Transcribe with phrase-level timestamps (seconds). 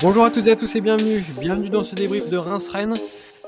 [0.00, 1.24] Bonjour à toutes et à tous et bienvenue.
[1.40, 2.94] Bienvenue dans ce débrief de Reims-Rennes.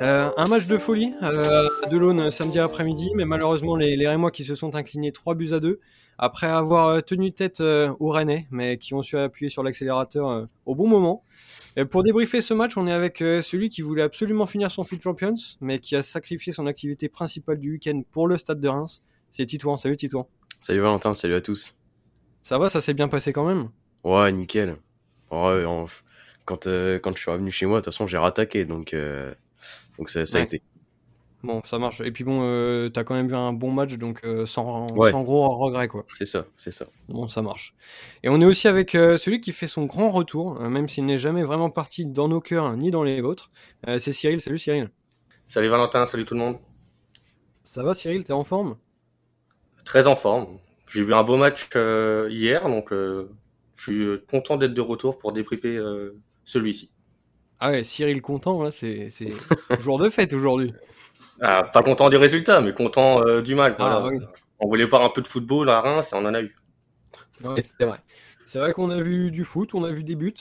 [0.03, 4.33] Euh, un match de folie euh, de l'Aune samedi après-midi, mais malheureusement les, les Rémois
[4.33, 5.79] qui se sont inclinés 3 buts à 2
[6.19, 10.29] après avoir euh, tenu tête euh, aux Rennais, mais qui ont su appuyer sur l'accélérateur
[10.29, 11.23] euh, au bon moment.
[11.77, 14.83] Et pour débriefer ce match, on est avec euh, celui qui voulait absolument finir son
[14.83, 18.69] Foot Champions, mais qui a sacrifié son activité principale du week-end pour le stade de
[18.69, 19.05] Reims.
[19.31, 19.77] C'est Titouan.
[19.77, 20.27] Salut Titouan.
[20.61, 21.79] Salut Valentin, salut à tous.
[22.43, 23.69] Ça va, ça s'est bien passé quand même?
[24.03, 24.77] Ouais, nickel.
[25.31, 25.65] Ouais,
[26.51, 29.33] quand, euh, quand je suis revenu chez moi, de toute façon, j'ai rattaqué, donc, euh,
[29.99, 30.63] donc ça, ça a été.
[31.45, 32.01] Bon, ça marche.
[32.03, 35.11] Et puis bon, euh, t'as quand même vu un bon match, donc euh, sans, Ouais.
[35.13, 36.05] sans gros regret, quoi.
[36.13, 36.87] C'est ça, c'est ça.
[37.09, 37.73] Bon, ça marche.
[38.25, 41.07] Et on est aussi avec euh, celui qui fait son grand retour, euh, même s'il
[41.07, 43.51] n'est jamais vraiment parti dans nos cœurs ni dans les vôtres.
[43.87, 44.41] Euh, c'est Cyril.
[44.41, 44.91] Salut Cyril.
[45.47, 46.59] Salut Valentin, salut tout le monde.
[47.63, 48.77] Ça va Cyril, t'es en forme?
[49.85, 50.59] Très en forme.
[50.93, 53.31] J'ai vu un beau match euh, hier, donc euh,
[53.77, 56.17] je suis content d'être de retour pour débriefer euh,
[56.51, 56.91] celui-ci.
[57.59, 59.09] Ah ouais, Cyril content, là, c'est
[59.81, 60.73] jour de fête aujourd'hui.
[61.41, 63.75] Ah, pas content du résultat, mais content euh, du match.
[63.79, 64.19] Ah, oui.
[64.59, 66.55] On voulait voir un peu de football à Reims et on en a eu.
[67.43, 67.99] Ouais, c'est vrai.
[68.47, 70.35] C'est vrai qu'on a vu du foot, on a vu des buts.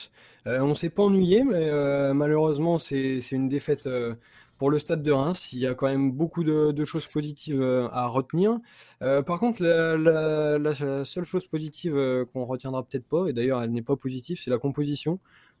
[0.46, 4.14] Euh, on s'est pas ennuyé, mais euh, malheureusement, c'est une défaite euh,
[4.58, 5.52] pour le stade de Reims.
[5.52, 8.56] Il y a quand même beaucoup de, de choses positives à retenir.
[9.02, 11.94] Euh, par contre, la, la- la seule chose positive
[12.32, 15.18] qu'on retiendra peut-être pas, et d'ailleurs elle n'est pas positive, c'est la composition.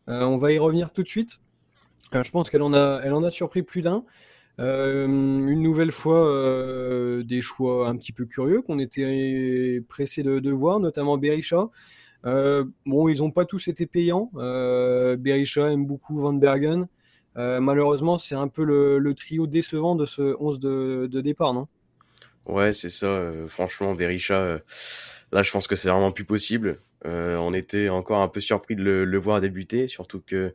[0.08, 1.38] Euh, on va y revenir tout de suite.
[2.14, 4.04] Euh, je pense qu'elle en a, surpris plus d'un.
[4.58, 6.26] Euh, une nouvelle fois,
[7.22, 11.68] des choix un petit peu curieux qu'on était pressé de, voir, notamment Berisha.
[12.24, 14.30] Bon, ils n'ont pas tous été payants.
[14.34, 16.88] Berisha aime beaucoup Van Bergen.
[17.36, 21.68] Malheureusement, c'est un peu le, trio décevant de ce 11 de, départ, non?
[22.46, 23.32] Ouais, c'est ça.
[23.48, 24.58] franchement, Berisha,
[25.32, 26.80] là, je pense que c'est vraiment plus possible.
[27.06, 30.54] Euh, on était encore un peu surpris de le, le voir débuter, surtout que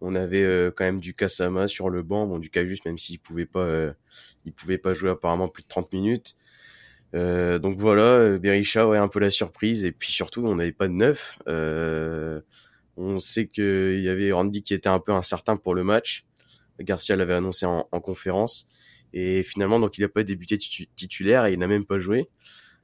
[0.00, 3.20] on avait euh, quand même du Kasama sur le banc, bon, du Cajus, même s'il
[3.20, 3.92] pouvait pas, euh,
[4.44, 6.36] il pouvait pas jouer apparemment plus de 30 minutes.
[7.14, 9.84] Euh, donc voilà, euh, Berisha, ouais, un peu la surprise.
[9.84, 11.38] Et puis surtout, on n'avait pas de neuf.
[11.48, 12.40] Euh,
[12.96, 16.24] on sait qu'il y avait Randy qui était un peu incertain pour le match.
[16.80, 18.68] Garcia l'avait annoncé en, en conférence.
[19.12, 22.28] Et finalement, donc il n'a pas débuté titu- titulaire et il n'a même pas joué.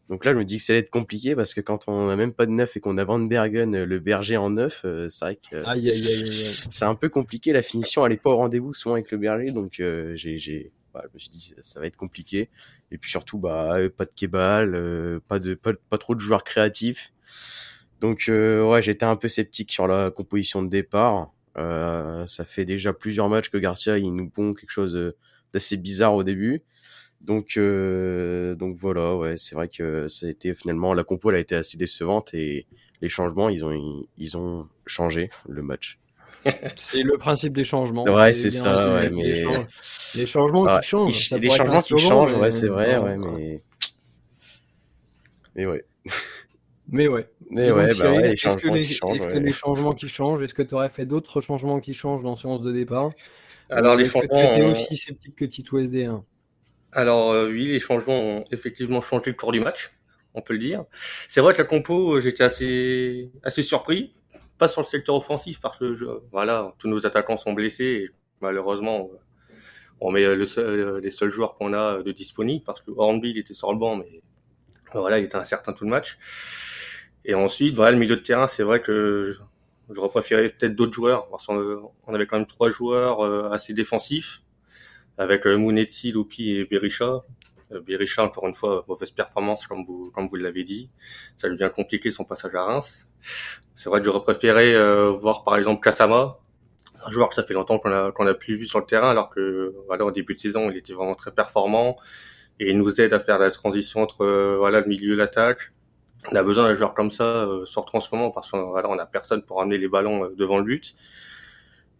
[0.08, 2.16] Donc là, je me dis que ça allait être compliqué parce que quand on n'a
[2.16, 5.08] même pas de neuf et qu'on a Van Bergen, euh, le berger en neuf, euh,
[5.08, 5.64] c'est vrai que euh,
[6.70, 7.52] c'est un peu compliqué.
[7.52, 9.50] La finition, elle est pas au rendez-vous souvent avec le berger.
[9.50, 12.48] Donc euh, j'ai, j'ai, bah, je me suis dit ça, ça va être compliqué.
[12.90, 16.20] Et puis surtout, bah euh, pas de Kebal, euh, pas de pas, pas trop de
[16.20, 17.12] joueurs créatifs.
[18.00, 21.32] Donc euh, ouais, j'étais un peu sceptique sur la composition de départ.
[21.58, 25.14] Euh, ça fait déjà plusieurs matchs que Garcia il nous pond quelque chose
[25.52, 26.62] d'assez bizarre au début.
[27.26, 31.36] Donc euh, donc voilà, ouais, c'est vrai que ça a été finalement la compo elle
[31.36, 32.66] a été assez décevante et
[33.02, 35.98] les changements ils ont ils ont changé le match.
[36.76, 38.04] C'est le principe des changements.
[38.04, 39.66] Ouais, c'est ça, ouais, Les mais- change-
[40.14, 41.30] Les changements Ouais, qui changent.
[41.32, 43.62] les changements qui changent, mais- ouais, c'est vrai, ouais, mais
[45.56, 45.84] mais ouais,
[46.88, 47.28] Mais ouais.
[47.50, 50.62] mais ouais, bah ouais, est-ce que changements les, que les changements qui changent, est-ce que
[50.62, 53.10] tu aurais fait d'autres changements qui changent dans ce 11 de départ?
[53.68, 56.22] Alors Ou les est-ce que tu changements, étais ont- aussi sceptique que Tito SD1?
[56.96, 59.92] Alors euh, oui, les changements ont effectivement changé le cours du match,
[60.32, 60.84] on peut le dire.
[61.28, 64.14] C'est vrai que la compo, euh, j'étais assez assez surpris,
[64.56, 65.94] pas sur le secteur offensif parce que
[66.32, 68.08] voilà, tous nos attaquants sont blessés
[68.40, 69.18] malheureusement euh,
[70.00, 70.46] on met les
[71.10, 74.22] seuls joueurs qu'on a de disponibles parce que Hornby il était sur le banc mais
[74.94, 76.18] voilà, il était incertain tout le match.
[77.26, 79.36] Et ensuite, voilà, le milieu de terrain, c'est vrai que
[79.90, 84.42] j'aurais préféré peut-être d'autres joueurs parce qu'on on avait quand même trois joueurs assez défensifs
[85.18, 87.22] avec euh, Mounetti, Lupi et Berisha.
[87.72, 90.90] Euh, Berisha, encore une fois, mauvaise performance, comme vous, comme vous l'avez dit.
[91.36, 93.06] Ça devient compliqué son passage à Reims.
[93.74, 96.38] C'est vrai que j'aurais préféré euh, voir, par exemple, Kasama,
[97.04, 99.10] un joueur que ça fait longtemps qu'on a, qu'on a plus vu sur le terrain,
[99.10, 101.96] alors que, voilà, au début de saison, il était vraiment très performant
[102.58, 105.72] et il nous aide à faire la transition entre, euh, voilà, le milieu et l'attaque.
[106.32, 108.88] On a besoin d'un joueur comme ça, euh, surtout en ce moment, parce qu'on voilà,
[108.88, 110.94] on a personne pour amener les ballons devant le but.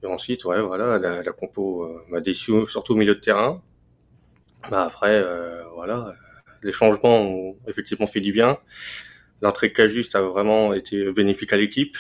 [0.06, 3.60] Et ensuite, ouais, voilà, la, la compo euh, m'a déçu, surtout au milieu de terrain.
[4.70, 6.14] Bah après, euh, voilà,
[6.62, 8.58] les changements ont effectivement fait du bien.
[9.42, 11.96] L'entrée de Cajuste a vraiment été bénéfique à l'équipe.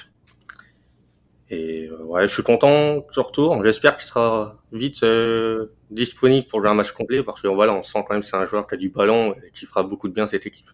[1.50, 3.62] Et euh, ouais, je suis content de ce retour.
[3.62, 7.82] J'espère qu'il sera vite euh, disponible pour jouer un match complet parce que voilà, on
[7.82, 10.08] sent quand même que c'est un joueur qui a du ballon et qui fera beaucoup
[10.08, 10.70] de bien cette équipe.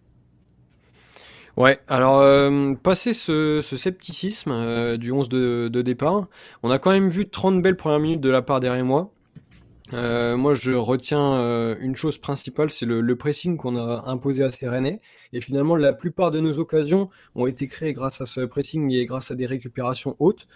[1.58, 6.28] Ouais, alors euh, passé ce, ce scepticisme euh, du 11 de, départ,
[6.62, 9.12] on a quand même vu 30 belles premières minutes de la part des Rémois.
[9.92, 14.66] Euh, moi, je retiens une chose principale, c'est le, pressing qu'on a imposé à ces
[14.66, 15.00] Rennais.
[15.34, 19.04] Et finalement, la plupart de nos occasions ont été créées grâce à ce pressing et
[19.04, 20.46] grâce à des récupérations hautes.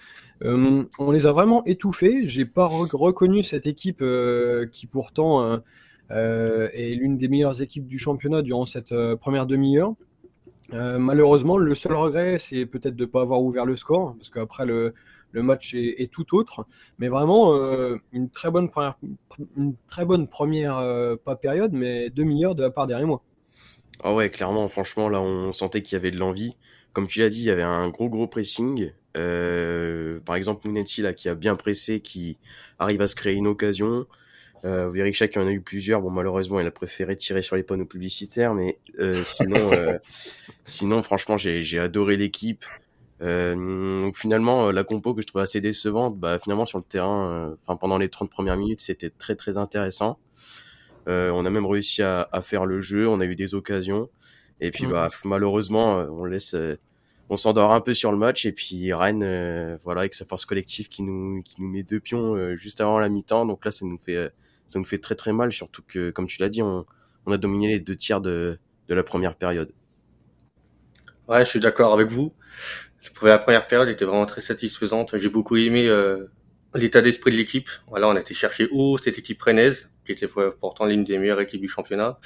[0.43, 2.27] On les a vraiment étouffés.
[2.27, 4.03] J'ai pas re- reconnu cette équipe
[4.73, 5.61] qui pourtant
[6.09, 9.93] est l'une des meilleures équipes du championnat durant cette première demi-heure.
[10.73, 14.31] Euh, malheureusement, le seul regret, c'est peut-être de ne pas avoir ouvert le score, parce
[14.31, 14.95] qu'après le,
[15.35, 16.67] match est, tout autre.
[16.99, 18.97] Mais vraiment, euh, une très bonne première,
[19.57, 23.23] une très bonne première euh, pas période, mais demi-heure de la part derrière moi.
[24.03, 26.57] Ah ouais, clairement, franchement, là, on sentait qu'il y avait de l'envie.
[26.93, 28.93] Comme tu l'as dit, il y avait un gros, gros pressing.
[29.13, 32.39] Par exemple, Mounetti, là, qui a bien pressé, qui
[32.79, 34.07] arrive à se créer une occasion.
[34.65, 36.01] Euh, Berisha qui en a eu plusieurs.
[36.01, 39.99] Bon, malheureusement, il a préféré tirer sur les panneaux publicitaires, mais euh, sinon, euh,
[40.65, 42.65] sinon, franchement, j'ai adoré l'équipe.
[43.23, 46.85] Euh, donc finalement, euh, la compo que je trouvais assez décevante, bah finalement sur le
[46.85, 50.19] terrain, euh, enfin pendant les 30 premières minutes, c'était très très intéressant.
[51.09, 54.11] Euh, on a même réussi à, à faire le jeu, on a eu des occasions,
[54.61, 54.93] et puis Mhm.
[54.93, 56.77] bah malheureusement, on laisse, euh,
[57.31, 60.45] on s'endort un peu sur le match, et puis Rennes, euh, voilà, avec sa force
[60.45, 63.71] collective qui nous qui nous met deux pions euh, juste avant la mi-temps, donc là
[63.71, 64.29] ça nous fait euh,
[64.69, 66.85] ça nous fait très très mal, surtout que comme tu l'as dit, on,
[67.27, 68.59] on a dominé les deux tiers de
[68.89, 69.73] de la première période.
[71.29, 72.33] Ouais, je suis d'accord avec vous.
[73.23, 75.19] La première période était vraiment très satisfaisante.
[75.19, 76.27] J'ai beaucoup aimé euh,
[76.75, 77.69] l'état d'esprit de l'équipe.
[77.89, 81.41] Voilà, on a été chercher haut cette équipe rennaise, qui était pourtant l'une des meilleures
[81.41, 82.19] équipes du championnat.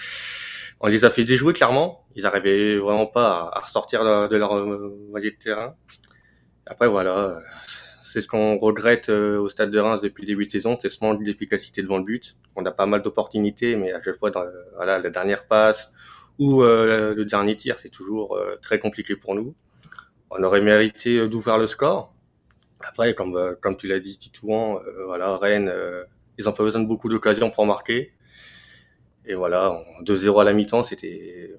[0.81, 2.07] On les a fait déjouer clairement.
[2.15, 5.75] Ils arrivaient vraiment pas à, à ressortir de, leur euh, de terrain.
[6.67, 7.39] Après voilà,
[8.13, 10.89] c'est ce qu'on regrette euh, au stade de Reims depuis le début de saison, c'est
[10.89, 12.37] ce manque d'efficacité devant le but.
[12.57, 14.45] On a pas mal d'opportunités, mais à chaque fois dans
[14.77, 15.93] voilà la dernière passe
[16.39, 19.55] ou euh, le dernier tir, c'est toujours euh, très compliqué pour nous.
[20.31, 22.15] On aurait mérité euh, d'ouvrir le score.
[22.81, 25.73] Après, comme euh, comme tu l'as dit, Titouan, euh, voilà, Rennes,
[26.39, 28.13] ils ont pas besoin de beaucoup d'occasions pour marquer.
[29.27, 31.51] Et voilà, en 2-0 à la mi-temps, c'était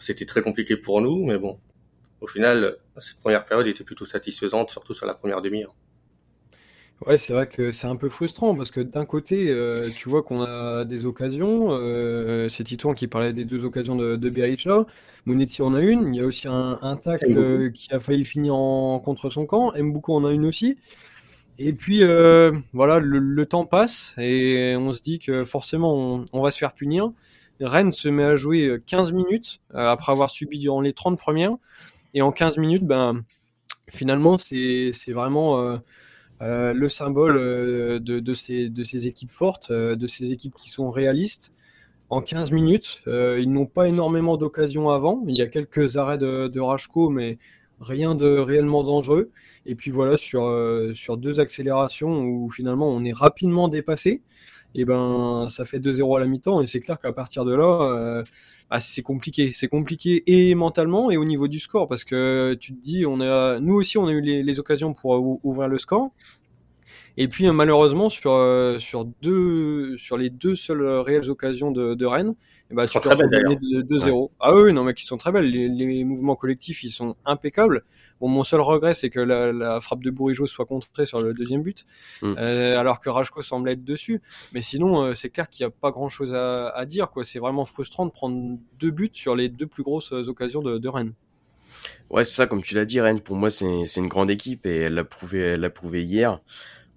[0.00, 1.58] c'était très compliqué pour nous, mais bon,
[2.20, 5.74] au final, cette première période était plutôt satisfaisante, surtout sur la première demi-heure.
[7.06, 10.24] Ouais, c'est vrai que c'est un peu frustrant parce que d'un côté, euh, tu vois
[10.24, 11.68] qu'on a des occasions.
[11.70, 14.84] euh, c'est Titouan qui parlait des deux occasions de, de Berisha.
[15.24, 16.12] Monetti en a une.
[16.12, 19.46] Il y a aussi un, un tacle euh, qui a failli finir en contre son
[19.46, 19.72] camp.
[19.76, 20.76] Mboukou en a une aussi.
[21.58, 26.24] Et puis euh, voilà, le, le temps passe et on se dit que forcément on,
[26.32, 27.12] on va se faire punir.
[27.60, 31.56] Rennes se met à jouer 15 minutes après avoir subi durant les 30 premières.
[32.14, 33.24] Et en 15 minutes, ben
[33.90, 35.76] finalement c'est vraiment euh,
[36.42, 40.70] euh, le symbole euh, de, de, ces, de ces équipes fortes, de ces équipes qui
[40.70, 41.52] sont réalistes.
[42.10, 45.22] En 15 minutes, ils n'ont pas énormément d'occasions avant.
[45.28, 47.36] Il y a quelques arrêts de, de Rachko, mais
[47.80, 49.30] rien de réellement dangereux.
[49.66, 50.50] Et puis voilà, sur,
[50.94, 54.22] sur deux accélérations où finalement on est rapidement dépassé,
[54.74, 56.62] et ben ça fait 2-0 à la mi-temps.
[56.62, 58.24] Et c'est clair qu'à partir de là,
[58.70, 59.52] ah, c'est compliqué.
[59.52, 63.20] C'est compliqué et mentalement et au niveau du score parce que tu te dis, on
[63.20, 66.10] a, nous aussi, on a eu les, les occasions pour ou- ouvrir le score.
[67.20, 71.72] Et puis euh, malheureusement sur euh, sur deux sur les deux seules euh, réelles occasions
[71.72, 72.34] de, de Rennes,
[72.70, 74.30] tu sont te très belles, de 2-0.
[74.38, 75.50] Ah oui, non mais qui sont très belles.
[75.50, 77.82] Les, les mouvements collectifs ils sont impeccables.
[78.20, 81.32] Bon, mon seul regret c'est que la, la frappe de Bourigeau soit contrée sur le
[81.34, 81.84] deuxième but,
[82.22, 82.34] Mm.
[82.38, 84.22] euh, alors que Rajko semble être dessus.
[84.52, 87.24] Mais sinon euh, c'est clair qu'il n'y a pas grand chose à, à dire quoi.
[87.24, 90.88] C'est vraiment frustrant de prendre deux buts sur les deux plus grosses occasions de, de
[90.88, 91.14] Rennes.
[92.10, 94.66] Ouais, c'est ça, comme tu l'as dit, Rennes, pour moi, c'est c'est une grande équipe
[94.66, 96.40] et elle l'a prouvé, elle l'a prouvé hier.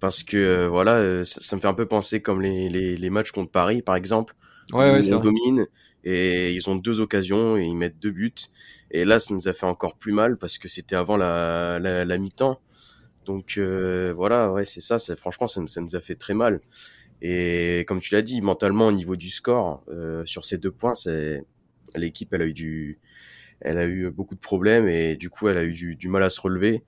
[0.02, 2.98] Parce que, euh, voilà, euh, ça, ça me fait un peu penser comme les, les,
[2.98, 4.34] les matchs contre Paris, par exemple.
[4.72, 5.20] Ouais, où ouais, on vrai.
[5.20, 5.66] domine
[6.04, 8.34] et ils ont deux occasions et ils mettent deux buts.
[8.92, 12.04] Et là, ça nous a fait encore plus mal parce que c'était avant la, la,
[12.06, 12.62] la mi-temps.
[13.26, 16.34] Donc, euh, voilà, ouais, c'est ça, c'est, franchement, ça, nous- ça nous a fait très
[16.34, 16.60] mal.
[17.22, 20.94] Et comme tu l'as dit, mentalement, au niveau du score, euh, sur ces deux points,
[20.96, 21.44] c'est,
[21.96, 23.00] l'équipe, elle a eu du,
[23.60, 26.22] elle a eu beaucoup de problèmes et du coup elle a eu du, du mal
[26.22, 26.84] à se relever.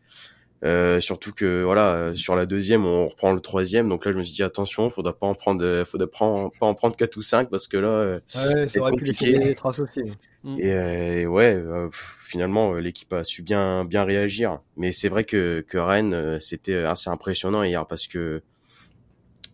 [0.64, 4.16] Euh, surtout que voilà euh, sur la deuxième on reprend le troisième donc là je
[4.16, 6.96] me suis dit attention faudra pas en prendre euh, faudra pas en, pas en prendre
[6.96, 9.44] quatre ou cinq parce que là euh, Ouais, c'est ça aurait pu laisser compliqué.
[9.48, 10.00] des traces aussi.
[10.42, 10.56] Mm.
[10.58, 15.24] et, euh, et ouais euh, finalement l'équipe a su bien bien réagir mais c'est vrai
[15.24, 18.40] que que Rennes euh, c'était assez impressionnant hier parce que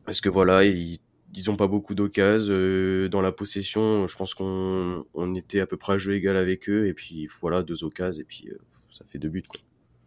[0.04, 1.00] parce que voilà ils
[1.34, 5.66] ils ont pas beaucoup d'occasions euh, dans la possession je pense qu'on on était à
[5.66, 8.58] peu près à jeu égal avec eux et puis voilà deux occasions et puis euh,
[8.88, 9.60] ça fait deux buts quoi.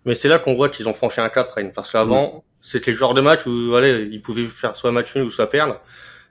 [0.05, 1.71] Mais c'est là qu'on voit qu'ils ont franchi un cap, Rennes.
[1.73, 5.25] Parce qu'avant, c'était le genre de match où, voilà, ils pouvaient faire soit match nul
[5.25, 5.79] ou soit perdre.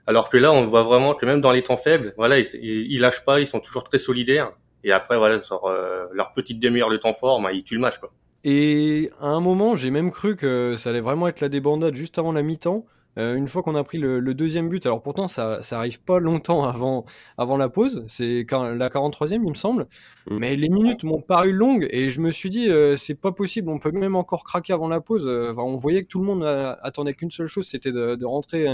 [0.05, 2.91] Alors que là, on voit vraiment que même dans les temps faibles, voilà, ils, ils,
[2.91, 4.51] ils lâchent pas, ils sont toujours très solidaires.
[4.83, 7.81] Et après, voilà, sur euh, leur petite demi-heure de temps fort, bah, ils tuent le
[7.81, 8.11] match, quoi.
[8.43, 12.19] Et à un moment, j'ai même cru que ça allait vraiment être la débandade juste
[12.19, 12.85] avant la mi-temps.
[13.17, 16.19] Euh, une fois qu'on a pris le, deuxième but, alors pourtant ça, ça arrive pas
[16.19, 17.05] longtemps avant,
[17.37, 19.87] avant la pause, c'est la 43e il me semble,
[20.29, 20.37] mm.
[20.37, 23.69] mais les minutes m'ont paru longues et je me suis dit euh, c'est pas possible,
[23.69, 25.27] on peut même encore craquer avant la pause.
[25.27, 26.43] Enfin, on voyait que tout le monde
[26.81, 28.67] attendait qu'une seule chose, c'était de, de, rentrer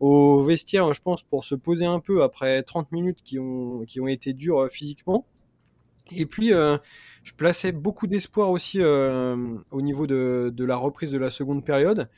[0.00, 4.00] au vestiaire, je pense, pour se poser un peu après 30 minutes qui ont, qui
[4.00, 5.26] ont été dures physiquement.
[6.12, 11.30] Et puis, je plaçais beaucoup d'espoir aussi au niveau de, de, la reprise de la
[11.30, 12.08] seconde période.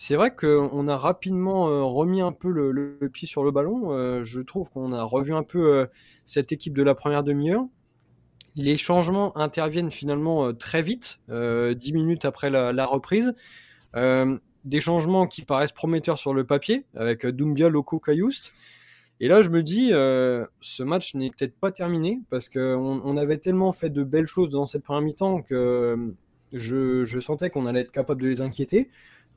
[0.00, 3.92] C'est vrai qu'on a rapidement euh, remis un peu le, pied sur le ballon.
[3.92, 5.86] Euh, je trouve qu'on a revu un peu euh,
[6.24, 7.66] cette équipe de la première demi-heure.
[8.54, 13.32] Les changements interviennent finalement très vite, dix minutes après la, reprise.
[13.94, 18.52] des changements qui paraissent prometteurs sur le papier, avec Doumbia, Loco, Cayoust.
[19.20, 23.38] Et là, je me dis, ce match n'est peut-être pas terminé, parce qu'on on avait
[23.38, 26.12] tellement fait de belles choses dans cette première mi-temps que
[26.52, 28.88] je sentais qu'on allait être capable de les inquiéter.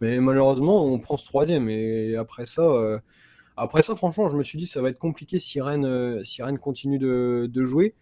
[0.01, 1.69] Mais malheureusement, on prend ce troisième.
[1.69, 2.99] Et après ça, euh,
[3.55, 6.41] après ça, franchement, je me suis dit ça va être compliqué si Rennes, euh, si
[6.41, 7.93] Rennes continue de, de jouer.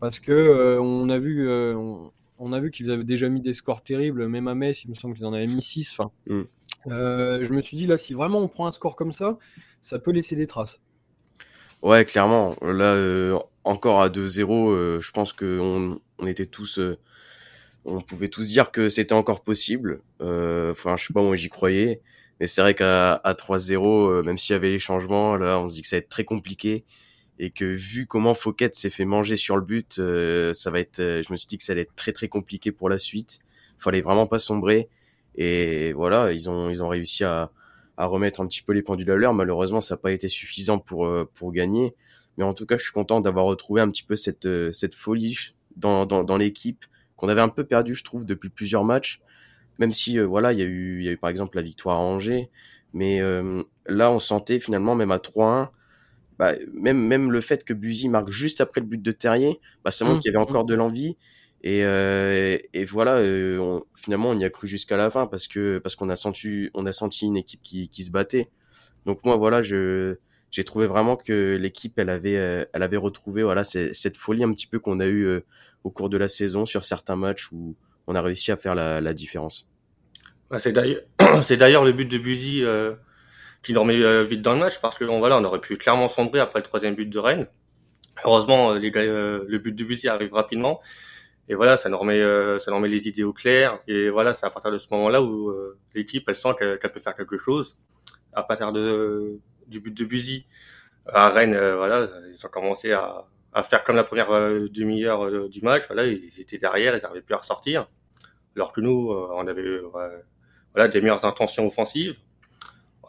[0.00, 3.82] Parce que euh, on a vu, on, a vu qu'ils avaient déjà mis des scores
[3.82, 5.92] terribles, même à Metz, il me semble qu'ils en avaient mis 6.
[5.96, 6.42] Enfin, mm.
[6.88, 9.38] je me suis dit là, si vraiment on prend un score comme ça,
[9.80, 10.80] ça peut laisser des traces.
[11.80, 12.56] Ouais, clairement.
[12.60, 16.80] Là, encore à 2-0, je pense qu'on on était tous
[17.84, 20.00] on pouvait tous dire que c'était encore possible.
[20.20, 22.00] Euh, enfin, je sais pas, moi j'y croyais.
[22.40, 25.74] Mais c'est vrai qu'à 3-0, euh, même s'il y avait les changements, là, on se
[25.74, 26.84] dit que ça va être très compliqué.
[27.38, 30.98] Et que vu comment Fouquet s'est fait manger sur le but, euh, ça va être,
[30.98, 33.40] je me suis dit que ça allait être très très compliqué pour la suite.
[33.78, 34.88] Fallait vraiment pas sombrer.
[35.36, 37.50] Et voilà, ils ont, ils ont réussi à,
[37.96, 39.34] à remettre un petit peu les pendules à l'heure.
[39.34, 41.94] Malheureusement, ça n'a pas été suffisant pour, pour gagner.
[42.38, 45.54] Mais en tout cas, je suis content d'avoir retrouvé un petit peu cette, cette folie
[45.76, 46.84] dans, dans, dans l'équipe
[47.16, 49.20] qu'on avait un peu perdu, je trouve, depuis plusieurs matchs.
[49.78, 51.62] Même si, euh, voilà, il y a eu, il y a eu par exemple la
[51.62, 52.50] victoire à Angers,
[52.92, 55.70] mais euh, là, on sentait finalement même à 3-1,
[56.38, 59.90] bah, même même le fait que Buzy marque juste après le but de Terrier, bah,
[59.90, 60.68] ça montre mmh, qu'il y avait encore mmh.
[60.68, 61.16] de l'envie.
[61.62, 63.18] Et, euh, et voilà,
[63.96, 66.84] finalement, on y a cru jusqu'à la fin parce que parce qu'on a senti on
[66.86, 68.50] a senti une équipe qui, qui se battait.
[69.06, 70.16] Donc moi, voilà, je
[70.54, 74.66] j'ai trouvé vraiment que l'équipe elle avait elle avait retrouvé voilà cette folie un petit
[74.66, 75.40] peu qu'on a eu
[75.82, 79.00] au cours de la saison sur certains matchs où on a réussi à faire la,
[79.00, 79.68] la différence.
[80.50, 81.02] Bah, c'est d'ailleurs,
[81.42, 82.94] c'est d'ailleurs le but de Buzy euh,
[83.62, 86.40] qui dormait euh, vite dans le match parce que voilà, on aurait pu clairement sombrer
[86.40, 87.48] après le troisième but de Rennes.
[88.24, 90.80] Heureusement, euh, les euh, le but de Buzy arrive rapidement
[91.48, 92.22] et voilà, ça nous remet,
[92.58, 95.22] ça nous remet les idées au clair et voilà, c'est à partir de ce moment-là
[95.22, 95.52] où
[95.94, 97.76] l'équipe elle sent qu'elle peut faire quelque chose.
[98.32, 100.46] À partir de du but de Buzy
[101.06, 105.62] à Rennes, voilà, ils ont commencé à faire comme la première euh, demi-heure euh, du
[105.62, 105.84] match.
[105.86, 107.88] Voilà, ils étaient derrière, ils n'arrivaient plus à ressortir.
[108.56, 109.80] Alors que nous, euh, on avait
[110.72, 112.16] voilà des meilleures intentions offensives.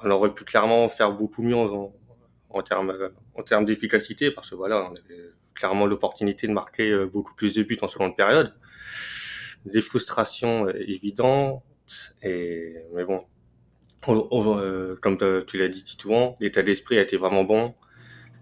[0.04, 1.94] On aurait pu clairement faire beaucoup mieux en,
[2.50, 7.34] en termes en termes d'efficacité parce que voilà, on avait clairement l'opportunité de marquer beaucoup
[7.34, 8.54] plus de buts en seconde période.
[9.66, 11.64] Des frustrations évidentes
[12.22, 13.24] et mais bon,
[14.06, 17.74] comme tu l'as dit Titouan, l'état d'esprit a été vraiment bon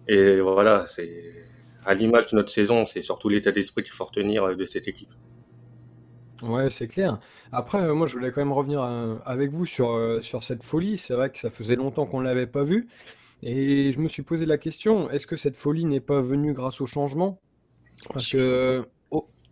[0.08, 1.44] et voilà, c'est
[1.86, 4.88] à l'image de notre saison, c'est surtout l'état d'esprit qu'il faut retenir euh, de cette
[4.88, 5.12] équipe.
[6.42, 7.20] Ouais, c'est clair.
[7.52, 10.98] Après, euh, moi, je voulais quand même revenir euh, avec vous sur, sur cette folie.
[10.98, 12.88] C'est vrai que ça faisait longtemps qu'on ne l'avait pas vue.
[13.42, 16.80] Et je me suis posé la question, est-ce que cette folie n'est pas venue grâce
[16.80, 17.42] au changement?
[18.12, 18.86] Parce que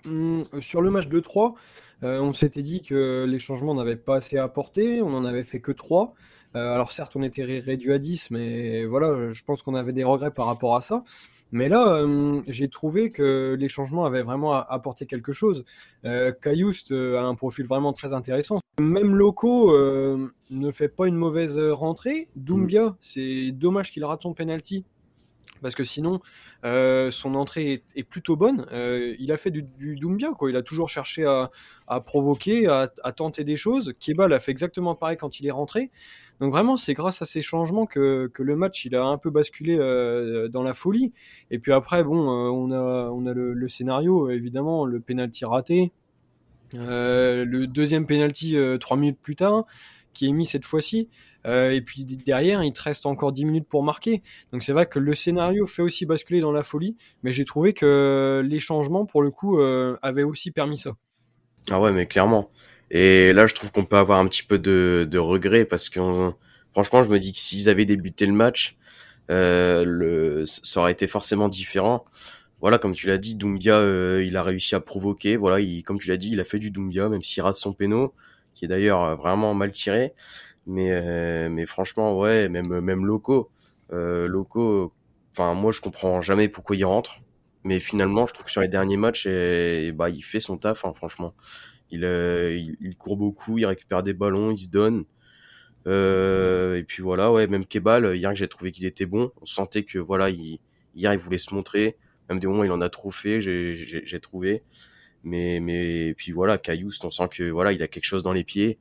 [0.06, 1.56] hmm, sur le match de 3,
[2.02, 5.72] on s'était dit que les changements n'avaient pas assez apporté, on n'en avait fait que
[5.72, 6.14] 3.
[6.54, 10.32] alors certes, on était réduit à 10, mais voilà, je pense qu'on avait des regrets
[10.32, 11.04] par rapport à ça.
[11.52, 15.66] Mais là, euh, j'ai trouvé que les changements avaient vraiment apporté quelque chose.
[16.06, 18.60] Euh, euh, a un profil vraiment très intéressant.
[18.80, 22.30] Même Loco euh, ne fait pas une mauvaise rentrée.
[22.36, 24.86] Doumbia, c'est dommage qu'il rate son penalty.
[25.62, 26.22] Parce que sinon,
[26.64, 28.66] son entrée est, plutôt bonne.
[28.72, 30.50] il a fait du, du, Doumbia, quoi.
[30.50, 33.94] Il a toujours cherché à, provoquer, à, tenter des choses.
[34.00, 35.92] Kebal a fait exactement pareil quand il est rentré.
[36.42, 39.78] Donc vraiment, c'est grâce à ces changements que, le match il a un peu basculé
[39.80, 41.14] euh, dans la folie.
[41.52, 45.92] Et puis après, bon, euh, on a, a le, scénario, évidemment, le penalty raté,
[46.74, 49.62] euh, le deuxième penalty trois minutes plus tard,
[50.14, 51.10] qui est mis cette fois-ci.
[51.46, 54.22] Et puis derrière, il te reste encore 10 minutes pour marquer.
[54.52, 57.74] Donc c'est vrai que le scénario fait aussi basculer dans la folie, mais j'ai trouvé
[57.74, 60.92] que les changements, pour le coup, avaient aussi permis ça.
[61.70, 62.50] Ah ouais, mais clairement.
[62.90, 66.00] Et là, je trouve qu'on peut avoir un petit peu de, de regret parce que
[66.74, 68.78] franchement, je me dis que s'ils avaient débuté le match,
[69.30, 72.06] euh, le, ça aurait été forcément différent.
[72.60, 75.36] Voilà, comme tu l'as dit, Doumbia, euh, il a réussi à provoquer.
[75.38, 77.74] Voilà, il, comme tu l'as dit, il a fait du Doumbia, même s'il rate son
[77.74, 78.14] péno,
[78.54, 80.14] qui est d'ailleurs euh, vraiment mal tiré.
[80.68, 83.52] Mais, mais franchement, ouais, même, même locaux.
[83.90, 84.94] locaux,
[85.32, 87.22] enfin, moi, je comprends jamais pourquoi il rentre.
[87.64, 90.86] Mais finalement, je trouve que sur les derniers matchs, et, bah, il fait son taf,
[90.86, 91.34] hein, franchement.
[91.92, 95.06] Il, il, il, court beaucoup, il récupère des ballons, il se donne.
[95.88, 99.32] Euh, et puis voilà, ouais, même Kebal, hier j'ai trouvé qu'il était bon.
[99.42, 100.60] On sentait que voilà, il,
[100.96, 101.98] hier il voulait se montrer.
[102.30, 104.64] Même des moments il en a trop fait, j'ai trouvé.
[105.24, 108.44] Mais mais puis voilà, Caillou, on sent que voilà, il a quelque chose dans les
[108.44, 108.80] pieds.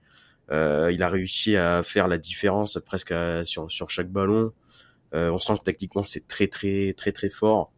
[0.52, 3.14] Euh, il a réussi à faire la différence presque
[3.44, 4.52] sur sur chaque ballon.
[5.14, 7.72] Euh, on sent que techniquement c'est très très très très fort.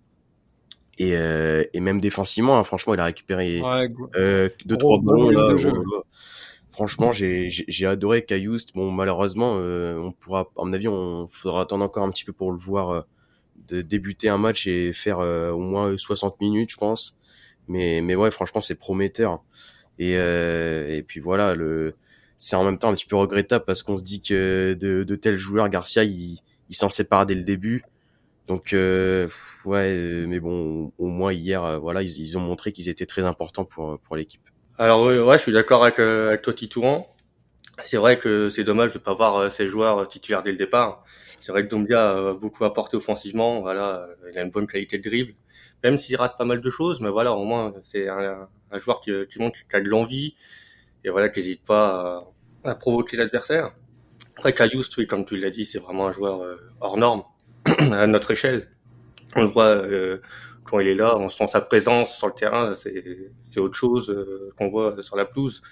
[0.99, 3.63] Et, euh, et même défensivement, hein, franchement, il a récupéré
[4.15, 5.55] euh, deux trois ballons là.
[6.71, 8.75] Franchement, j'ai j'ai adoré Cayoust.
[8.75, 12.33] Bon, malheureusement, euh, on pourra, à mon avis, on faudra attendre encore un petit peu
[12.33, 13.01] pour le voir euh,
[13.69, 17.19] de débuter un match et faire euh, au moins 60 minutes, je pense.
[17.69, 19.43] Mais mais ouais, franchement, c'est prometteur.
[19.99, 21.95] Et et puis voilà, le
[22.43, 25.15] c'est en même temps un petit peu regrettable parce qu'on se dit que de, de
[25.15, 27.85] tels joueurs, Garcia, il, il s'en sépare dès le début.
[28.49, 33.23] Donc ouais, mais bon, au moins hier, voilà, ils, ils ont montré qu'ils étaient très
[33.23, 34.43] importants pour pour l'équipe.
[34.77, 37.07] Alors ouais, je suis d'accord avec, euh, avec toi Titouan.
[37.85, 41.05] C'est vrai que c'est dommage de pas voir euh, ces joueurs titulaires dès le départ.
[41.39, 43.61] C'est vrai que Dombia a beaucoup apporté offensivement.
[43.61, 45.35] Voilà, il a une bonne qualité de dribble,
[45.85, 47.01] même s'il rate pas mal de choses.
[47.01, 50.35] Mais voilà, au moins c'est un, un, joueur qui, qui montre qu'il a de l'envie
[51.05, 52.25] et voilà, qui n'hésite pas
[52.65, 53.75] à, à provoquer l'adversaire.
[54.37, 57.25] Après, Kayus, oui, comme tu l'as dit, c'est vraiment un joueur euh, hors norme
[57.65, 58.69] à notre échelle.
[59.37, 60.21] On le voit euh,
[60.65, 64.51] quand il est là, on sent sa présence sur le terrain, c'est autre chose euh,
[64.57, 65.63] qu'on voit sur la pelouse.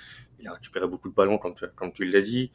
[0.41, 2.51] Il a récupéré beaucoup de ballons, comme tu, comme tu l'as dit.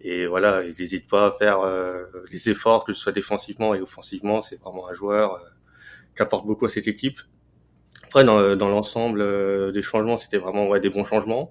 [0.00, 1.90] Et voilà, il n'hésite pas à faire euh,
[2.30, 4.42] les efforts, que ce soit défensivement et offensivement.
[4.42, 5.38] C'est vraiment un joueur euh,
[6.16, 7.20] qui apporte beaucoup à cette équipe.
[8.04, 11.50] Après, dans, dans l'ensemble des changements, c'était vraiment ouais, des bons changements.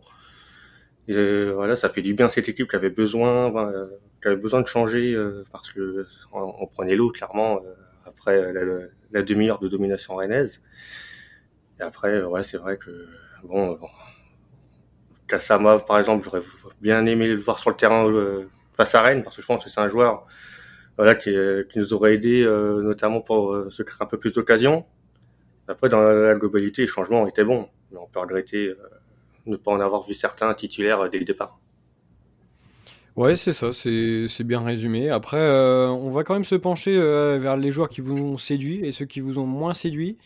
[1.17, 3.51] Et, voilà, ça fait du bien à cette équipe qui avait besoin,
[4.21, 5.17] qui avait besoin de changer
[5.51, 7.59] parce que on, prenait l'eau clairement
[8.05, 8.53] après
[9.11, 10.61] la, demi-heure de domination rennaise.
[11.79, 13.07] Et après, ouais, c'est vrai que
[13.43, 13.87] bon, bon
[15.31, 16.43] Kassama, par exemple, j'aurais
[16.81, 19.63] bien aimé le voir sur le terrain euh, face à Rennes parce que je pense
[19.63, 20.27] que c'est un joueur
[20.97, 21.33] voilà qui,
[21.69, 24.85] qui nous aurait aidé euh, notamment pour euh, se créer un peu plus d'occasions.
[25.69, 28.73] Après, dans la globalité, les changements étaient bons, mais on peut regretter
[29.45, 31.59] ne pas en avoir vu certains titulaires dès le départ.
[33.17, 35.09] Ouais, c'est ça, c'est bien résumé.
[35.09, 38.37] Après, euh, on va quand même se pencher euh, vers les joueurs qui vous ont
[38.37, 40.17] séduit et ceux qui vous ont moins séduit.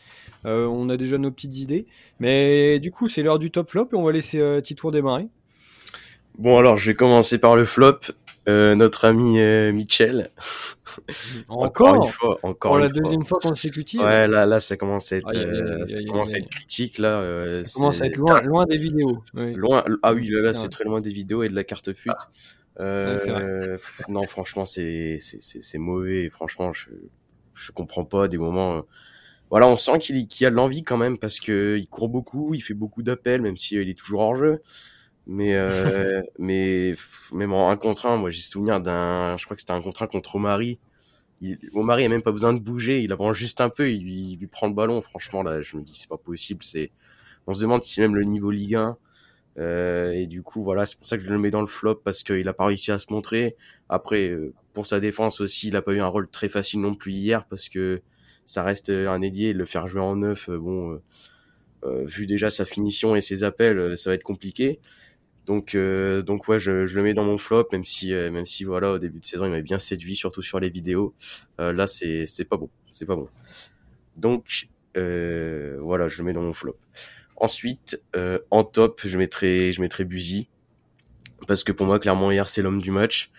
[0.45, 1.87] Euh, on a déjà nos petites idées.
[2.19, 5.27] Mais du coup, c'est l'heure du top flop et on va laisser euh, Titour démarrer.
[6.37, 7.99] Bon, alors, je vais commencer par le flop.
[8.47, 9.39] Notre ami
[9.73, 10.31] Mitchell.
[11.49, 13.99] Encore, une fois, encore Pour la deuxième fois consécutive.
[13.99, 17.63] Ouais, là, là, ça commence à être, ça commence à être critique là.
[17.65, 19.23] ça commence à être loin, loin des vidéos.
[19.33, 19.83] Loin.
[20.03, 22.11] Ah oui, là, là c'est très loin des vidéos et de la carte fut.
[22.79, 23.77] Euh,
[24.09, 26.29] non, franchement, c'est c'est mauvais.
[26.29, 26.89] Franchement, je
[27.53, 28.77] je comprends pas des moments.
[28.77, 28.81] Euh,
[29.49, 32.53] voilà, on sent qu'il qu a de l'envie quand même parce que il court beaucoup,
[32.53, 34.61] il fait beaucoup d'appels, même si il est toujours hors jeu.
[35.27, 36.95] Mais euh, mais
[37.33, 40.03] même en un contre un, moi j'ai souvenir d'un, je crois que c'était un contre
[40.03, 40.79] un contre Omari.
[41.41, 44.37] Il, Omari a même pas besoin de bouger, il avance juste un peu, il, il
[44.39, 45.01] lui prend le ballon.
[45.01, 46.63] Franchement là, je me dis c'est pas possible.
[46.63, 46.91] C'est,
[47.47, 48.97] on se demande si même le niveau Ligue 1
[49.57, 51.95] euh, et du coup, voilà, c'est pour ça que je le mets dans le flop
[52.03, 53.55] parce qu'il a pas réussi à se montrer.
[53.89, 56.93] Après, euh, pour sa défense aussi, il a pas eu un rôle très facile non
[56.95, 58.01] plus hier parce que
[58.45, 59.53] ça reste un ailier.
[59.53, 60.99] Le faire jouer en neuf, euh, bon,
[62.05, 64.79] vu déjà sa finition et ses appels, ça va être compliqué.
[65.45, 68.99] Donc, donc ouais, je, le mets dans mon flop, même si, même si voilà, au
[68.99, 71.13] début de saison, il m'avait bien séduit, surtout sur les vidéos.
[71.59, 73.27] là, c'est, c'est pas bon, c'est pas bon.
[74.17, 76.77] Donc, voilà, je le mets dans mon flop.
[77.37, 80.47] Ensuite, euh, en top, je mettrai, je mettrai Buzy.
[81.47, 83.31] Parce que pour moi, clairement, hier, c'est l'homme du match.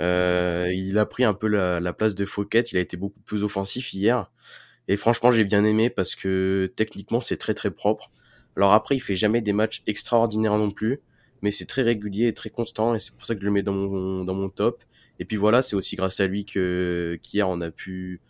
[0.00, 2.62] Euh, il a pris un peu la, place de Fouquet.
[2.72, 4.30] Il a été beaucoup plus offensif hier.
[4.88, 8.10] Et franchement, j'ai bien aimé parce que techniquement, c'est très très propre.
[8.56, 11.00] Alors après, il fait jamais des matchs extraordinaires non plus,
[11.42, 12.94] mais c'est très régulier et très constant.
[12.94, 14.84] Et c'est pour ça que je le mets dans mon dans mon top.
[15.18, 18.20] Et puis voilà, c'est aussi grâce à lui que qu'hier on a pu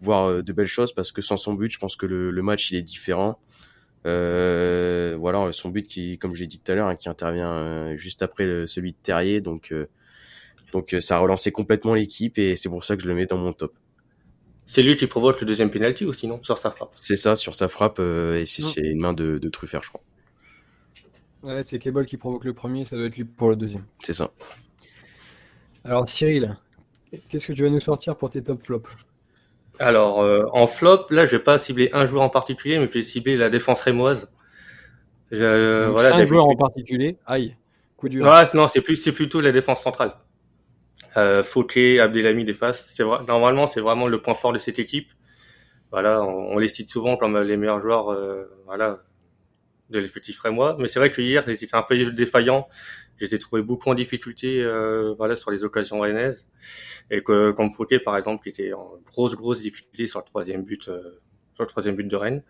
[0.00, 2.42] voir euh, de belles choses parce que sans son but, je pense que le, le
[2.42, 3.38] match il est différent.
[4.06, 7.96] Euh, voilà, son but qui, comme j'ai dit tout à l'heure, hein, qui intervient euh,
[7.96, 9.86] juste après celui de Terrier, donc euh,
[10.72, 13.38] donc ça a relancé complètement l'équipe et c'est pour ça que je le mets dans
[13.38, 13.72] mon top.
[14.66, 16.40] C'est lui qui provoque le deuxième penalty aussi, non?
[16.42, 16.90] Sur sa frappe.
[16.94, 18.46] C'est ça, sur sa frappe et mm.
[18.46, 20.02] c'est une main de, de Truffert, je crois.
[21.44, 23.84] Ouais, c'est Kebol qui provoque le premier, ça doit être lui pour le deuxième.
[24.02, 24.30] C'est ça.
[25.84, 26.56] Alors Cyril,
[27.28, 28.90] qu'est-ce que tu vas nous sortir pour tes top flops?
[29.78, 32.92] Alors, euh, en flop, là, je vais pas cibler un joueur en particulier, mais je
[32.92, 34.30] vais cibler la défense rémoise.
[35.32, 37.18] Euh, voilà, cinq joueurs en particulier.
[37.26, 37.56] Aïe,
[37.96, 38.26] coup dur.
[38.26, 40.14] Ah, non, c'est plus, c'est plutôt la défense centrale.
[41.16, 42.72] Euh, Fauquet, Abdelhamid et Fas.
[42.72, 45.08] C'est vrai, normalement, c'est vraiment le point fort de cette équipe.
[45.90, 49.04] Voilà, on, les cite souvent comme les meilleurs joueurs, euh, voilà,
[49.90, 50.76] de l'effectif rémois.
[50.78, 52.68] Mais c'est vrai que hier, ils étaient un peu défaillants.
[53.16, 56.46] Je les ai trouvés beaucoup en difficulté, euh, voilà, sur les occasions rennaises.
[57.10, 60.64] Et que, comme Fauquet, par exemple, qui était en grosse, grosse difficulté sur le troisième
[60.64, 61.20] but, euh,
[61.54, 62.42] sur le troisième but de Rennes.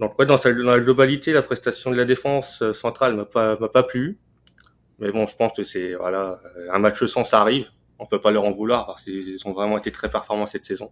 [0.00, 3.68] Donc, ouais, dans, la globalité, la prestation de la défense euh, centrale m'a pas, m'a
[3.68, 4.18] pas plu.
[4.98, 7.70] Mais bon, je pense que c'est voilà, un match sans ça arrive.
[7.98, 10.90] On peut pas leur en vouloir parce qu'ils ont vraiment été très performants cette saison.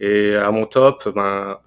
[0.00, 1.58] Et à mon top, ben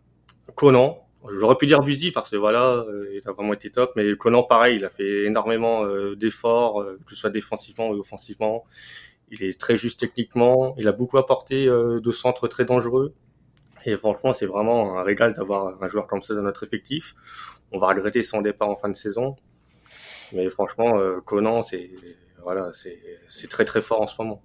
[0.55, 1.06] Conan.
[1.33, 3.93] J'aurais pu dire Buzy parce que voilà, euh, il a vraiment été top.
[3.95, 7.99] Mais Conan, pareil, il a fait énormément euh, d'efforts, euh, que ce soit défensivement ou
[7.99, 8.65] offensivement.
[9.29, 10.75] Il est très juste techniquement.
[10.77, 13.13] Il a beaucoup apporté de centres très dangereux.
[13.85, 17.13] Et franchement, c'est vraiment un régal d'avoir un joueur comme ça dans notre effectif.
[17.73, 19.35] On va regretter son départ en fin de saison.
[20.33, 21.89] Mais franchement, Conan, c'est
[22.41, 22.71] voilà,
[23.27, 24.41] c'est très très fort en ce moment.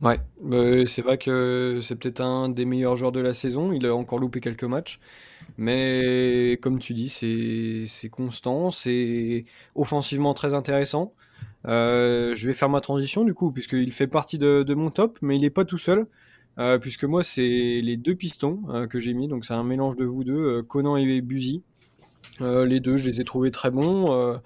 [0.00, 0.20] Ouais,
[0.86, 3.72] c'est vrai que c'est peut-être un des meilleurs joueurs de la saison.
[3.72, 5.00] Il a encore loupé quelques matchs,
[5.58, 9.44] mais comme tu dis, c'est constant, c'est
[9.74, 11.12] offensivement très intéressant.
[11.66, 15.36] Euh, je vais faire ma transition du coup, puisqu'il fait partie de, mon top, mais
[15.36, 16.06] il n'est pas tout seul,
[16.58, 20.04] euh, puisque moi c'est les deux pistons que j'ai mis, donc c'est un mélange de
[20.04, 21.62] vous deux, Conan et Buzy.
[22.40, 24.12] Euh, les deux, je les ai trouvés très bons.
[24.12, 24.38] Euh,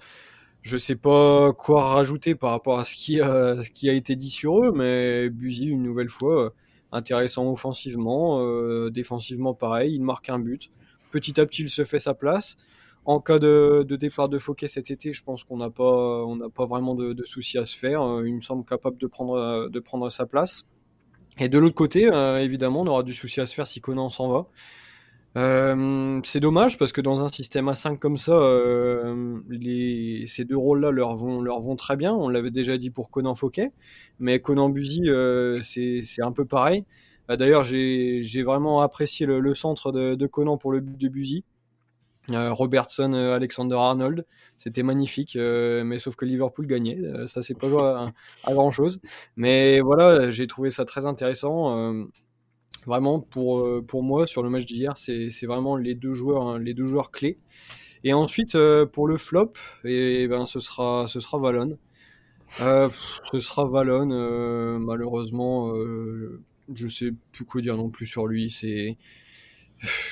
[0.61, 4.15] je sais pas quoi rajouter par rapport à ce qui a, ce qui a été
[4.15, 6.49] dit sur eux, mais Buzy, une nouvelle fois, euh,
[6.91, 8.39] intéressant offensivement,
[8.89, 10.71] défensivement pareil, il marque un but.
[11.13, 12.57] Petit à petit, il se fait sa place.
[13.05, 16.25] En cas de, départ de Fouquet cet été, je pense qu'on n'a pas,
[16.65, 18.01] vraiment de, soucis à se faire.
[18.25, 20.65] Il me semble capable de prendre, de prendre sa place.
[21.37, 22.09] Et de l'autre côté,
[22.41, 24.47] évidemment, on aura du souci à se faire si Conan s'en va.
[25.35, 29.39] Euh, c'est dommage parce que dans un système A5 comme ça, euh,
[30.25, 32.13] ces deux rôles-là leur vont, leur vont très bien.
[32.13, 33.71] On l'avait déjà dit pour Conan Fouquet,
[34.19, 36.85] mais Conan Buzy, euh, c'est un peu pareil.
[37.29, 41.43] Euh, d'ailleurs, j'ai vraiment apprécié le, centre de, Conan pour le but de Buzy.
[42.31, 48.13] Euh, Robertson, Alexander Arnold, c'était magnifique, mais sauf que Liverpool gagnait, ça c'est pas à,
[48.45, 49.01] à, grand chose.
[49.35, 52.07] Mais voilà, j'ai trouvé ça très intéressant
[52.85, 56.73] Vraiment, pour, euh, moi, sur le match d'hier, c'est vraiment les deux joueurs, hein, les
[56.73, 57.39] deux joueurs clés.
[58.03, 59.53] Et ensuite, euh, pour le flop,
[59.85, 61.77] et, ben, ce sera, ce sera Valon.
[62.61, 62.89] Euh,
[63.31, 64.79] ce sera Valon.
[64.79, 65.73] malheureusement,
[66.73, 68.49] je sais plus quoi dire non plus sur lui.
[68.49, 68.97] C'est,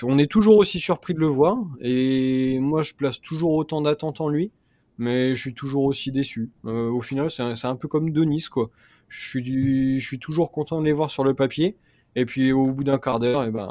[0.03, 1.57] on est toujours aussi surpris de le voir.
[1.81, 4.51] Et moi, je place toujours autant d'attentes en lui,
[4.97, 6.49] mais je suis toujours aussi déçu.
[6.63, 8.69] au final, c'est un, peu comme Denis, quoi.
[9.09, 11.75] Je suis, je suis toujours content de les voir sur le papier.
[12.15, 13.67] Et puis au bout d'un quart d'heure, eh ben,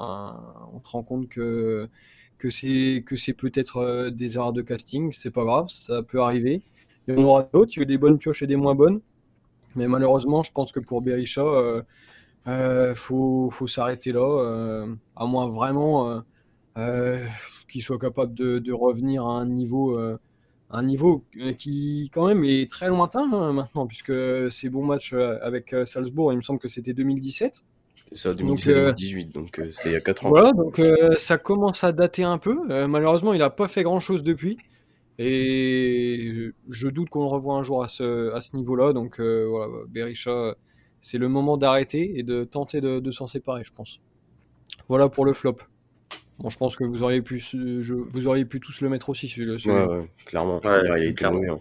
[0.72, 1.88] on se rend compte que
[2.38, 5.12] que c'est que c'est peut-être euh, des erreurs de casting.
[5.12, 6.62] C'est pas grave, ça peut arriver.
[7.06, 7.72] Il y en aura d'autres.
[7.76, 9.00] Il y a des bonnes pioches et des moins bonnes.
[9.76, 11.82] Mais malheureusement, je pense que pour Berisha, euh,
[12.46, 16.22] euh, faut, faut s'arrêter là, euh, à moins vraiment
[16.78, 17.26] euh,
[17.68, 19.98] qu'il soit capable de, de, revenir à un niveau,
[20.70, 21.24] un niveau
[21.58, 24.12] qui quand même est très lointain hein, maintenant, puisque
[24.50, 27.64] ces bons matchs avec Salzbourg, il me semble que c'était 2017.
[28.12, 30.30] C'est ça, 2018, donc euh, c'est il y a 4 ans.
[30.30, 32.58] Voilà, donc euh, ça commence à dater un peu.
[32.68, 34.58] Euh, malheureusement, il n'a pas fait grand-chose depuis.
[35.18, 38.92] Et je doute qu'on le revoie un jour à ce, à ce niveau-là.
[38.92, 40.56] Donc voilà, Berisha,
[41.00, 44.00] c'est le moment d'arrêter et de tenter de, s'en séparer, je pense.
[44.88, 45.56] Voilà pour le flop.
[46.38, 49.28] Bon, je pense que vous auriez pu, je, vous auriez pu tous le mettre aussi,
[49.28, 49.56] celui-là.
[49.66, 50.60] Ouais, ouais, clairement.
[50.96, 51.60] il est clairement.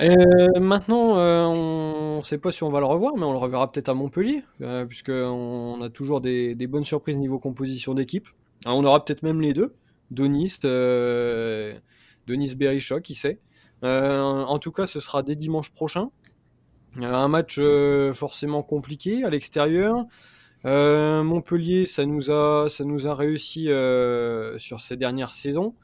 [0.00, 3.38] Euh, maintenant, euh, on ne sait pas si on va le revoir, mais on le
[3.38, 8.28] reverra peut-être à Montpellier, euh, puisqu'on a toujours des, bonnes surprises niveau composition d'équipe.
[8.66, 9.74] On aura peut-être même les deux,
[10.10, 13.40] Donis, Denis Berisha, qui sait.
[13.82, 16.10] en tout cas, ce sera dès dimanche prochain.
[17.04, 17.60] Un match
[18.14, 20.06] forcément compliqué à l'extérieur.
[20.64, 23.68] Montpellier, ça nous a, ça nous a réussi
[24.58, 25.74] sur ces dernières saisons.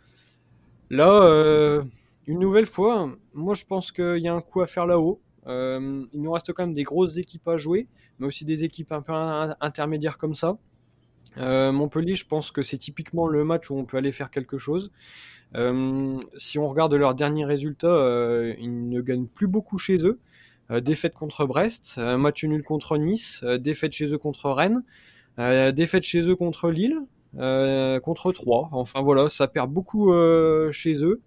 [0.90, 1.83] Là,
[2.27, 5.20] une nouvelle fois, moi je pense qu'il y a un coup à faire là-haut.
[5.48, 8.92] Euh, il nous reste quand même des grosses équipes à jouer, mais aussi des équipes
[8.92, 10.57] un peu intermédiaires comme ça.
[11.38, 14.59] Euh, Montpellier, je pense que c'est typiquement le match où on peut aller faire quelque
[14.59, 14.92] chose.
[15.57, 20.20] Euh, si on regarde leurs derniers résultats, ils ne gagnent plus beaucoup chez eux.
[20.80, 24.82] Défaite contre Brest, match nul contre Nice, défaite chez eux contre Rennes,
[25.72, 26.98] défaite chez eux contre Lille,
[27.35, 28.68] contre Troyes.
[28.72, 30.12] Enfin voilà, ça perd beaucoup
[30.70, 31.20] chez eux.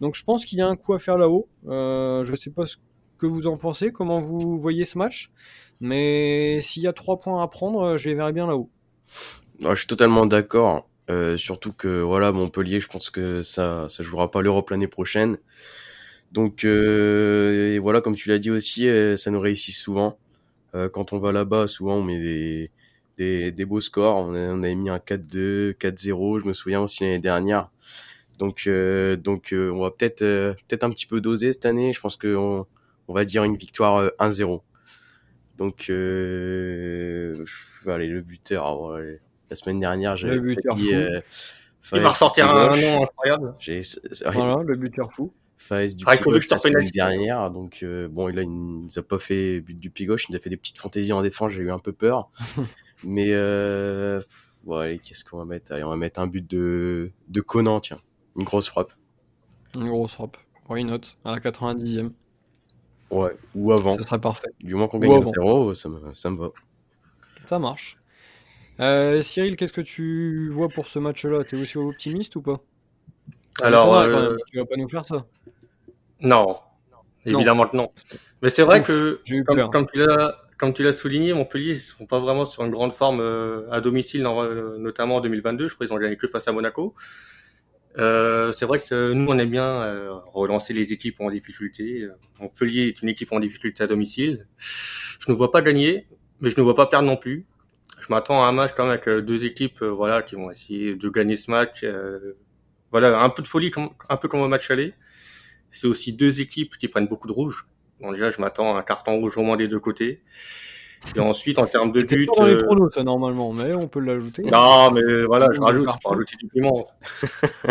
[0.00, 1.48] Donc je pense qu'il y a un coup à faire là-haut.
[1.68, 2.76] Euh, je ne sais pas ce
[3.18, 5.30] que vous en pensez, comment vous voyez ce match.
[5.80, 8.70] Mais s'il y a trois points à prendre, je les verrai bien là-haut.
[9.60, 10.86] je suis totalement d'accord.
[11.10, 15.36] Euh, surtout que voilà Montpellier, je pense que ça ça jouera pas l'Europe l'année prochaine.
[16.32, 20.18] Donc et voilà, comme tu l'as dit aussi, ça nous réussit souvent.
[20.92, 22.70] quand on va là-bas, souvent on met des,
[23.16, 24.16] des, des beaux scores.
[24.16, 26.40] On, a, on avait mis un 4-2, 4-0.
[26.40, 27.70] Je me souviens aussi l'année dernière.
[28.40, 31.92] Donc, euh, donc euh, on va peut-être euh, peut-être un petit peu doser cette année.
[31.92, 32.66] Je pense qu'on
[33.06, 34.62] on va dire une victoire 1-0.
[35.58, 35.96] Donc, allez,
[38.08, 38.98] le buteur.
[39.50, 40.40] la semaine dernière, j'avais
[40.74, 40.90] dit.
[41.92, 43.54] Il va ressortir un nom incroyable.
[44.32, 45.34] Voilà, le buteur fou.
[45.60, 47.50] Faes du Pigoche la semaine dernière.
[47.50, 50.26] Donc, bon, là, il nous a pas fait but du Pigoche.
[50.28, 51.52] Il nous a fait des petites fantaisies en défense.
[51.52, 52.30] J'ai eu un peu peur.
[53.04, 54.20] Mais, euh,
[54.70, 55.72] allez, qu'est-ce qu'on va mettre?
[55.72, 58.00] Allez, on va mettre un but de, de Conan, tiens.
[58.36, 58.92] Une grosse frappe.
[59.76, 60.36] Une grosse frappe.
[60.68, 61.00] Why not?
[61.24, 62.12] À la 90e.
[63.10, 63.96] Ouais, ou avant.
[63.96, 64.48] Ce serait parfait.
[64.60, 66.50] Du moins qu'on gagne 0, ça me, ça me va.
[67.46, 67.98] Ça marche.
[68.78, 71.44] Euh, Cyril, qu'est-ce que tu vois pour ce match-là?
[71.44, 72.62] T'es aussi optimiste ou pas?
[73.62, 74.36] Alors, euh...
[74.50, 75.26] tu vas pas nous faire ça?
[76.20, 76.56] Non,
[77.24, 77.90] évidemment que non.
[78.42, 82.06] Mais c'est vrai que, comme, comme, tu l'as, comme tu l'as souligné, Montpellier, ils sont
[82.06, 85.68] pas vraiment sur une grande forme euh, à domicile, euh, notamment en 2022.
[85.68, 86.94] Je crois qu'ils ont gagné que face à Monaco.
[87.98, 92.08] Euh, c'est vrai que nous, on aime bien euh, relancer les équipes en difficulté.
[92.38, 94.46] Montpellier est une équipe en difficulté à domicile.
[94.58, 96.06] Je ne vois pas gagner,
[96.40, 97.46] mais je ne vois pas perdre non plus.
[98.00, 100.94] Je m'attends à un match quand même avec euh, deux équipes, voilà, qui vont essayer
[100.94, 101.84] de gagner ce match.
[102.90, 103.70] Voilà, un peu de folie,
[104.08, 104.94] un peu comme au match aller.
[105.70, 107.66] C'est aussi deux équipes qui prennent beaucoup de rouge.
[108.00, 110.22] Bon, déjà, je m'attends à un carton rouge au moins des deux côtés.
[111.14, 112.26] Et ensuite, en termes de but.
[112.26, 114.42] Pas dans les pronos, ça, normalement, mais on peut l'ajouter.
[114.42, 116.86] Non, mais voilà, je rajoute, pour rajouter du piment.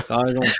[0.08, 0.42] T'as raison.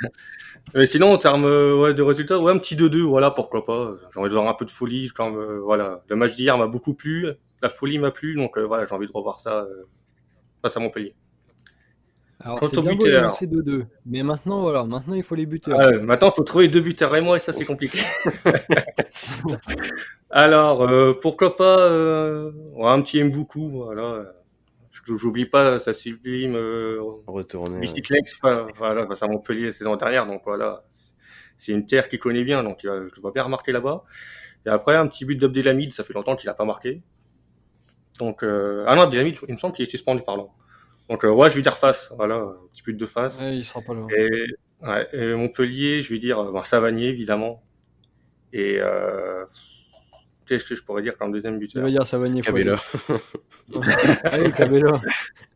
[0.76, 3.94] Mais sinon, en termes ouais, de résultats, ouais, un petit 2-2, voilà, pourquoi pas.
[4.14, 5.10] J'ai envie de voir un peu de folie.
[5.16, 6.04] Quand, euh, voilà.
[6.10, 7.28] Le match d'hier m'a beaucoup plu,
[7.62, 9.88] la folie m'a plu, donc euh, voilà, j'ai envie de revoir ça euh,
[10.62, 11.16] face à Montpellier.
[12.42, 13.32] Alors, c'est bien buteur.
[13.32, 13.86] 2-2.
[14.06, 15.78] Mais maintenant, voilà, maintenant il faut les buteurs.
[15.80, 18.00] Ah maintenant, il faut trouver deux buteurs et moi, et ça, c'est compliqué.
[20.30, 24.34] Alors, euh, pourquoi pas euh, un petit Mboukou, voilà.
[25.06, 28.32] J'oublie pas sa sublime euh, Retourner, bicyclette,
[28.78, 30.84] voilà, face à Montpellier la saison dernière, donc voilà.
[31.58, 34.04] C'est une terre qu'il connaît bien, donc je le vois bien remarquer là-bas.
[34.66, 37.02] Et après, un petit but d'Abdelhamid, ça fait longtemps qu'il a pas marqué.
[38.20, 38.84] Donc, euh...
[38.88, 40.50] ah non, Abdelhamid, il me semble qu'il est suspendu, pardon.
[41.10, 43.40] Donc, euh, ouais, je vais dire face, voilà, un petit but de face.
[43.40, 44.06] Ouais, il sera pas là.
[44.16, 44.46] Et,
[44.86, 47.64] ouais, et Montpellier, je vais dire bah, Savanier, évidemment.
[48.54, 49.46] Et euh,
[50.50, 52.42] qu'est-ce que je pourrais dire comme deuxième buteur Il va dire Savanier.
[52.42, 52.78] Cabella.
[54.24, 55.00] Allez, Cabella.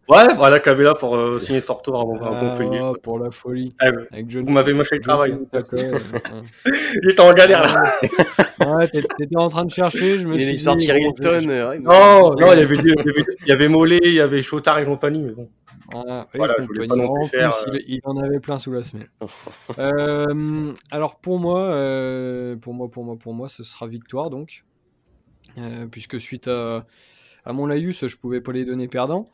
[0.10, 2.80] Ouais, voilà Cabella pour euh, signer son retour à, Montpellier.
[2.82, 3.74] Ah, pour la folie.
[3.82, 5.38] Eh, Avec John, vous m'avez moché le travail.
[7.04, 8.76] Il était en galère là.
[8.76, 10.20] ouais, t'étais en train de chercher.
[10.20, 11.48] Je me il suis sorti Rington.
[11.48, 14.22] Euh, non, non, il y avait, il y avait, il y avait Mollet, il y
[14.22, 15.50] avait Chotard et compagnie, mais bon.
[15.94, 17.52] Ah, voilà, je voulais pas non plus faire.
[17.68, 19.10] Plus, il, il, en avait plein sous la semelle.
[19.78, 24.64] euh, alors pour moi, euh, pour moi, pour moi, pour moi, ce sera victoire donc,
[24.64, 24.73] euh,
[25.92, 26.86] puisque suite à,
[27.46, 29.30] à mon laïus, je pouvais pas les donner perdants.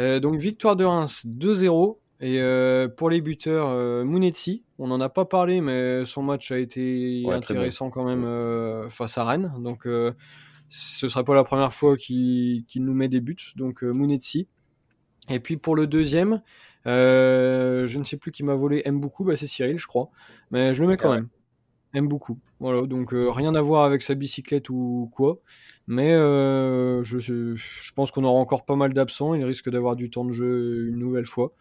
[0.00, 1.98] Euh, donc victoire de Reims 2-0.
[2.20, 6.52] Et euh, pour les buteurs, euh, Mounetzi, on n'en a pas parlé, mais son match
[6.52, 9.52] a été Ouais, intéressant quand même euh, face à Rennes.
[9.58, 10.12] Donc euh,
[10.68, 13.36] ce serait pas la première fois qu'il nous met des buts.
[13.56, 14.46] Donc euh, Mounetzi.
[15.28, 16.40] Et puis pour le deuxième,
[16.86, 20.10] euh, je ne sais plus qui m'a volé aime beaucoup, bah c'est Cyril, je crois.
[20.50, 21.16] Mais je le mets quand Ouais.
[21.16, 21.28] même.
[21.94, 22.38] Aime beaucoup.
[22.60, 25.38] Voilà, donc euh, rien à voir avec sa bicyclette ou quoi.
[25.86, 29.34] Mais euh, je, je, pense qu'on aura encore pas mal d'absents.
[29.34, 31.52] Il risque d'avoir du temps de jeu une nouvelle fois.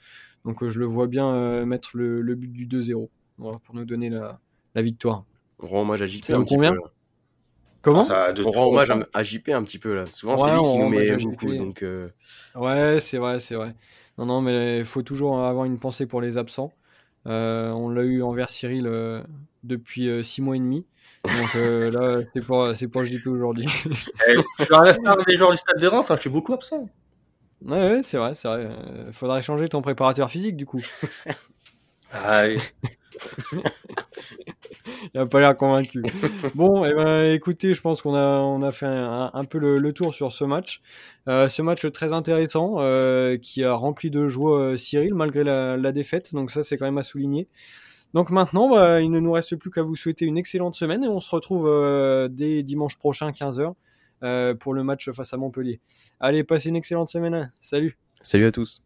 [0.43, 3.75] Donc euh, je le vois bien euh, mettre le, le but du 2-0 voilà, pour
[3.75, 4.39] nous donner la,
[4.75, 5.23] la victoire.
[5.59, 6.63] On rend hommage à JP Ça un petit peu.
[6.63, 6.73] là.
[7.83, 10.05] Comment Ça a deux- On rend hommage à, à JP un petit peu là.
[10.07, 11.51] Souvent, c'est Ouais, lui qui nous met beaucoup.
[11.51, 11.57] JP.
[11.57, 12.09] Donc, euh,
[12.55, 13.75] Ouais, c'est vrai, c'est vrai.
[14.17, 16.71] Non, non, mais il faut toujours avoir une pensée pour les absents.
[17.27, 19.23] Euh, on l'a eu envers Cyril euh,
[19.63, 20.85] depuis euh, six mois et demi.
[21.25, 23.67] Donc euh, là, c'est pour, c'est pour JP aujourd'hui.
[24.27, 26.53] Eh, je suis à l'instar des joueurs du stade de Reims, hein, je suis beaucoup
[26.53, 26.89] absent.
[27.65, 28.65] ouais, ouais, c'est vrai, c'est vrai.
[28.65, 30.81] Euh, faudrait changer ton préparateur physique du coup.
[32.11, 32.57] Ah, oui.
[35.13, 36.03] Il a pas l'air convaincu.
[36.55, 40.43] Bon, eh ben, écoutez, je pense qu'on a, fait un, peu le, tour sur ce
[40.43, 40.81] match.
[41.27, 45.91] Euh, ce match très intéressant euh, qui a rempli de joie euh, Cyril malgré la,
[45.91, 46.33] défaite.
[46.33, 47.47] Donc ça, c'est quand même à souligner.
[48.13, 51.07] Donc maintenant, bah, il ne nous reste plus qu'à vous souhaiter une excellente semaine et
[51.07, 51.69] on se retrouve
[52.29, 53.73] dès dimanche prochain 15h
[54.23, 55.81] euh, pour le match face à Montpellier.
[56.21, 57.51] Allez, passez une excellente semaine.
[57.59, 58.81] Salut Salut à tous.